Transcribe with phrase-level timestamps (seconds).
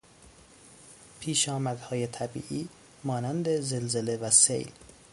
[1.19, 2.69] پیشامدهای طبیعی
[3.03, 4.71] مانند زلزله و سیل